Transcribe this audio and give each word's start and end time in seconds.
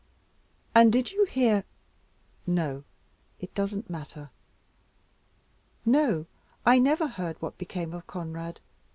"And 0.73 0.91
did 0.91 1.11
you 1.11 1.25
hear 1.25 1.63
no, 2.47 2.85
it 3.39 3.53
doesn't 3.53 3.87
matter." 3.87 4.31
"No, 5.85 6.25
I 6.65 6.79
never 6.79 7.05
heard 7.05 7.39
what 7.39 7.59
became 7.59 7.93
of 7.93 8.07
Conrad. 8.07 8.61